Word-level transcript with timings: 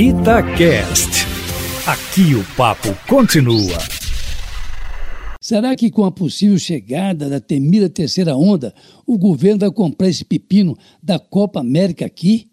Itacast. 0.00 1.26
Aqui 1.84 2.32
o 2.36 2.44
papo 2.56 2.96
continua. 3.08 3.76
Será 5.40 5.74
que 5.74 5.90
com 5.90 6.04
a 6.04 6.12
possível 6.12 6.56
chegada 6.56 7.28
da 7.28 7.40
temida 7.40 7.90
terceira 7.90 8.36
onda, 8.36 8.72
o 9.04 9.18
governo 9.18 9.58
vai 9.58 9.72
comprar 9.72 10.08
esse 10.08 10.24
pepino 10.24 10.78
da 11.02 11.18
Copa 11.18 11.58
América 11.58 12.06
aqui? 12.06 12.46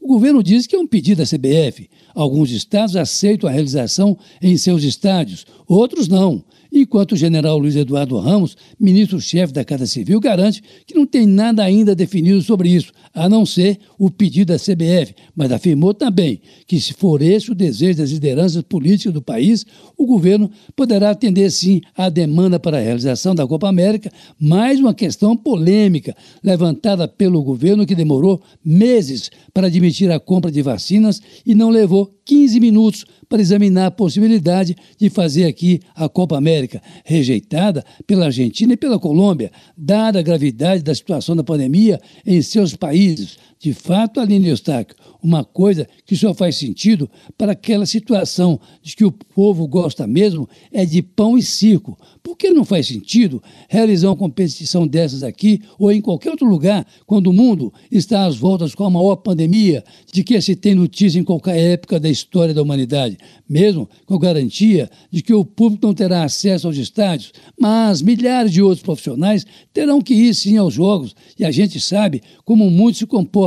O 0.00 0.08
governo 0.08 0.42
diz 0.42 0.66
que 0.66 0.74
é 0.74 0.78
um 0.78 0.86
pedido 0.86 1.18
da 1.18 1.26
CBF. 1.26 1.90
Alguns 2.14 2.50
estados 2.50 2.96
aceitam 2.96 3.46
a 3.46 3.52
realização 3.52 4.16
em 4.40 4.56
seus 4.56 4.82
estádios, 4.82 5.44
outros 5.68 6.08
não 6.08 6.42
enquanto 6.80 7.12
o 7.12 7.16
general 7.16 7.58
Luiz 7.58 7.76
Eduardo 7.76 8.18
Ramos, 8.18 8.56
ministro-chefe 8.78 9.52
da 9.52 9.64
Casa 9.64 9.86
Civil, 9.86 10.20
garante 10.20 10.62
que 10.86 10.94
não 10.94 11.06
tem 11.06 11.26
nada 11.26 11.62
ainda 11.62 11.94
definido 11.94 12.42
sobre 12.42 12.68
isso, 12.70 12.92
a 13.14 13.28
não 13.28 13.46
ser 13.46 13.78
o 13.98 14.10
pedido 14.10 14.52
da 14.52 14.58
CBF, 14.58 15.14
mas 15.34 15.50
afirmou 15.52 15.94
também 15.94 16.40
que, 16.66 16.80
se 16.80 16.92
for 16.92 17.22
esse 17.22 17.50
o 17.50 17.54
desejo 17.54 17.98
das 17.98 18.10
lideranças 18.10 18.62
políticas 18.62 19.12
do 19.12 19.22
país, 19.22 19.64
o 19.96 20.06
governo 20.06 20.50
poderá 20.74 21.10
atender 21.10 21.50
sim 21.50 21.80
à 21.96 22.08
demanda 22.08 22.58
para 22.58 22.78
a 22.78 22.80
realização 22.80 23.34
da 23.34 23.46
Copa 23.46 23.68
América, 23.68 24.12
mais 24.38 24.78
uma 24.80 24.94
questão 24.94 25.36
polêmica 25.36 26.14
levantada 26.42 27.08
pelo 27.08 27.42
governo 27.42 27.86
que 27.86 27.94
demorou 27.94 28.42
meses 28.64 29.30
para 29.52 29.68
admitir 29.68 30.10
a 30.10 30.20
compra 30.20 30.50
de 30.50 30.62
vacinas 30.62 31.20
e 31.44 31.54
não 31.54 31.70
levou 31.70 32.12
15 32.24 32.58
minutos 32.60 33.04
para 33.28 33.40
examinar 33.40 33.86
a 33.86 33.90
possibilidade 33.90 34.76
de 34.98 35.08
fazer 35.08 35.44
aqui 35.44 35.80
a 35.94 36.08
Copa 36.08 36.36
América, 36.36 36.65
rejeitada 37.04 37.84
pela 38.06 38.26
Argentina 38.26 38.72
e 38.72 38.76
pela 38.76 38.98
Colômbia, 38.98 39.50
dada 39.76 40.18
a 40.18 40.22
gravidade 40.22 40.82
da 40.82 40.94
situação 40.94 41.36
da 41.36 41.44
pandemia 41.44 42.00
em 42.24 42.40
seus 42.42 42.74
países. 42.74 43.38
De 43.58 43.72
fato, 43.72 44.20
Aline 44.20 44.48
Eustáquio, 44.48 44.96
uma 45.22 45.42
coisa 45.42 45.88
que 46.04 46.14
só 46.14 46.34
faz 46.34 46.56
sentido 46.56 47.10
para 47.38 47.52
aquela 47.52 47.86
situação 47.86 48.60
de 48.82 48.94
que 48.94 49.04
o 49.04 49.10
povo 49.10 49.66
gosta 49.66 50.06
mesmo 50.06 50.46
é 50.70 50.84
de 50.84 51.00
pão 51.02 51.38
e 51.38 51.42
circo. 51.42 51.98
Por 52.22 52.36
que 52.36 52.50
não 52.50 52.66
faz 52.66 52.86
sentido 52.86 53.42
realizar 53.68 54.08
uma 54.08 54.16
competição 54.16 54.86
dessas 54.86 55.22
aqui 55.22 55.62
ou 55.78 55.90
em 55.90 56.02
qualquer 56.02 56.30
outro 56.30 56.46
lugar, 56.46 56.86
quando 57.06 57.28
o 57.28 57.32
mundo 57.32 57.72
está 57.90 58.26
às 58.26 58.36
voltas 58.36 58.74
com 58.74 58.84
a 58.84 58.90
maior 58.90 59.16
pandemia 59.16 59.82
de 60.12 60.22
que 60.22 60.38
se 60.40 60.54
tem 60.54 60.74
notícia 60.74 61.18
em 61.18 61.24
qualquer 61.24 61.56
época 61.56 61.98
da 61.98 62.10
história 62.10 62.52
da 62.52 62.62
humanidade, 62.62 63.16
mesmo 63.48 63.88
com 64.04 64.18
garantia 64.18 64.90
de 65.10 65.22
que 65.22 65.32
o 65.32 65.44
público 65.44 65.86
não 65.86 65.94
terá 65.94 66.24
acesso 66.24 66.66
aos 66.66 66.76
estádios, 66.76 67.32
mas 67.58 68.02
milhares 68.02 68.52
de 68.52 68.60
outros 68.60 68.82
profissionais 68.82 69.46
terão 69.72 70.02
que 70.02 70.12
ir 70.12 70.34
sim 70.34 70.58
aos 70.58 70.74
jogos 70.74 71.16
e 71.38 71.44
a 71.44 71.50
gente 71.50 71.80
sabe 71.80 72.22
como 72.44 72.70
muitos 72.70 72.98
se 72.98 73.06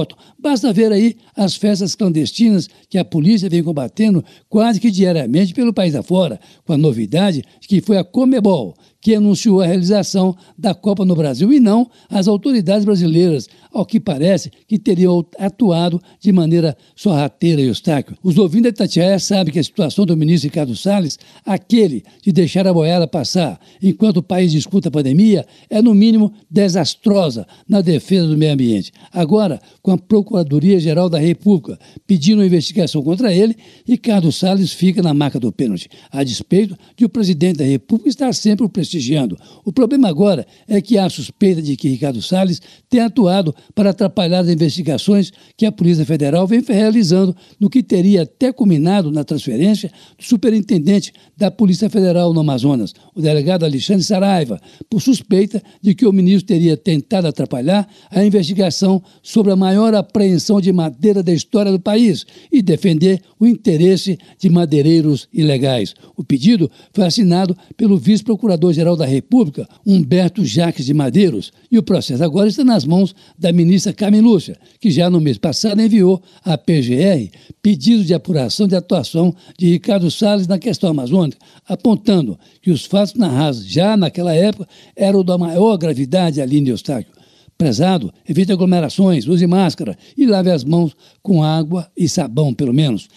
comportam. 0.09 0.17
Basta 0.37 0.73
ver 0.73 0.91
aí 0.91 1.15
as 1.35 1.55
festas 1.55 1.95
clandestinas 1.95 2.67
que 2.89 2.97
a 2.97 3.05
polícia 3.05 3.49
vem 3.49 3.63
combatendo 3.63 4.23
quase 4.47 4.79
que 4.79 4.91
diariamente 4.91 5.53
pelo 5.53 5.73
país 5.73 5.95
afora, 5.95 6.39
com 6.65 6.73
a 6.73 6.77
novidade 6.77 7.43
de 7.59 7.67
que 7.67 7.81
foi 7.81 7.97
a 7.97 8.03
Comebol 8.03 8.75
que 9.01 9.15
anunciou 9.15 9.61
a 9.61 9.65
realização 9.65 10.35
da 10.57 10.73
Copa 10.73 11.05
no 11.05 11.15
Brasil 11.15 11.51
e 11.53 11.59
não 11.59 11.89
as 12.09 12.27
autoridades 12.27 12.85
brasileiras, 12.85 13.47
ao 13.71 13.85
que 13.85 13.99
parece 13.99 14.51
que 14.67 14.79
teriam 14.79 15.25
atuado 15.37 16.01
de 16.19 16.31
maneira 16.31 16.75
sorrateira 16.95 17.61
e 17.61 17.65
Eustáquio. 17.65 18.17
Os 18.23 18.37
ouvintes 18.37 18.63
da 18.63 18.69
Itatiaia 18.69 19.19
sabem 19.19 19.53
que 19.53 19.59
a 19.59 19.63
situação 19.63 20.05
do 20.05 20.17
ministro 20.17 20.49
Ricardo 20.49 20.75
Salles, 20.75 21.17
aquele 21.45 22.03
de 22.21 22.31
deixar 22.31 22.67
a 22.67 22.73
boiada 22.73 23.07
passar 23.07 23.59
enquanto 23.81 24.17
o 24.17 24.23
país 24.23 24.51
discuta 24.51 24.89
a 24.89 24.91
pandemia, 24.91 25.45
é 25.69 25.81
no 25.81 25.93
mínimo 25.93 26.33
desastrosa 26.49 27.47
na 27.67 27.81
defesa 27.81 28.27
do 28.27 28.37
meio 28.37 28.53
ambiente. 28.53 28.91
Agora, 29.11 29.61
com 29.81 29.91
a 29.91 29.97
Procuradoria-Geral 29.97 31.09
da 31.09 31.19
República 31.19 31.79
pedindo 32.05 32.39
uma 32.39 32.45
investigação 32.45 33.01
contra 33.01 33.33
ele, 33.33 33.55
Ricardo 33.85 34.31
Salles 34.31 34.73
fica 34.73 35.01
na 35.01 35.13
marca 35.13 35.39
do 35.39 35.51
pênalti, 35.51 35.89
a 36.11 36.23
despeito 36.23 36.77
de 36.97 37.05
o 37.05 37.09
presidente 37.09 37.57
da 37.57 37.65
República 37.65 38.09
estar 38.09 38.33
sempre 38.33 38.65
o 38.65 38.69
prestigiando. 38.89 39.37
O 39.63 39.71
problema 39.71 40.09
agora 40.09 40.45
é 40.67 40.81
que 40.81 40.97
há 40.97 41.07
suspeita 41.09 41.61
de 41.61 41.77
que 41.77 41.87
Ricardo 41.87 42.21
Salles 42.21 42.59
tenha 42.89 43.05
atuado 43.05 43.53
para 43.75 43.91
atrapalhar 43.91 44.39
as 44.39 44.49
investigações 44.49 45.31
que 45.55 45.65
a 45.65 45.71
Polícia 45.71 46.05
Federal 46.05 46.47
vem 46.47 46.63
realizando 46.67 47.35
no 47.59 47.69
que 47.69 47.83
teria 47.83 48.23
até 48.23 48.51
culminado 48.51 49.11
na 49.11 49.23
transferência 49.23 49.91
do 50.17 50.23
superintendente 50.23 51.13
da 51.37 51.51
Polícia 51.51 51.89
Federal 51.89 52.33
no 52.33 52.39
Amazonas, 52.39 52.93
o 53.13 53.21
delegado 53.21 53.63
Alexandre 53.63 54.03
Saraiva, 54.03 54.59
por 54.89 55.01
suspeita 55.01 55.61
de 55.81 55.93
que 55.93 56.07
o 56.07 56.11
ministro 56.11 56.47
teria 56.47 56.75
tentado 56.75 57.27
atrapalhar 57.27 57.87
a 58.09 58.25
investigação 58.25 59.01
sobre 59.21 59.51
a 59.51 59.55
maior 59.55 59.93
apreensão 59.93 60.59
de 60.59 60.71
madeira 60.71 61.21
da 61.21 61.31
história 61.31 61.71
do 61.71 61.79
país 61.79 62.25
e 62.51 62.61
defender 62.61 63.21
o 63.39 63.45
interesse 63.45 64.17
de 64.39 64.49
madeireiros 64.49 65.27
ilegais. 65.31 65.93
O 66.17 66.23
pedido 66.23 66.69
foi 66.93 67.05
assinado 67.05 67.55
pelo 67.77 67.97
vice-procurador 67.97 68.73
Procurador-Geral 68.79 68.95
da 68.95 69.05
República, 69.05 69.67
Humberto 69.85 70.45
Jacques 70.45 70.85
de 70.85 70.93
Madeiros, 70.93 71.51
e 71.71 71.77
o 71.77 71.83
processo 71.83 72.23
agora 72.23 72.47
está 72.47 72.63
nas 72.63 72.85
mãos 72.85 73.13
da 73.37 73.51
ministra 73.51 73.93
Carmen 73.93 74.21
Lúcia, 74.21 74.57
que 74.79 74.89
já 74.89 75.09
no 75.09 75.19
mês 75.19 75.37
passado 75.37 75.81
enviou 75.81 76.21
à 76.43 76.57
PGR 76.57 77.29
pedido 77.61 78.03
de 78.03 78.13
apuração 78.13 78.67
de 78.67 78.75
atuação 78.75 79.35
de 79.57 79.67
Ricardo 79.69 80.09
Salles 80.09 80.47
na 80.47 80.57
questão 80.57 80.89
amazônica, 80.89 81.37
apontando 81.67 82.39
que 82.61 82.71
os 82.71 82.85
fatos 82.85 83.15
narrados 83.15 83.65
já 83.65 83.97
naquela 83.97 84.33
época 84.33 84.67
eram 84.95 85.23
da 85.23 85.37
maior 85.37 85.77
gravidade 85.77 86.41
ali 86.41 86.59
em 86.59 86.67
Eustáquio. 86.67 87.13
Prezado, 87.57 88.13
evite 88.27 88.53
aglomerações, 88.53 89.27
use 89.27 89.45
máscara 89.45 89.97
e 90.17 90.25
lave 90.25 90.49
as 90.49 90.63
mãos 90.63 90.95
com 91.21 91.43
água 91.43 91.89
e 91.97 92.07
sabão, 92.07 92.53
pelo 92.53 92.73
menos. 92.73 93.09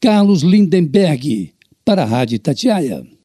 Carlos 0.00 0.42
Lindenberg, 0.42 1.52
para 1.84 2.04
a 2.04 2.06
Rádio 2.06 2.38
Tatiaia. 2.38 3.19